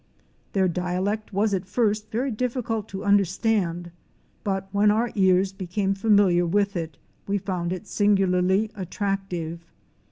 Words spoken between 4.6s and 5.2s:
when our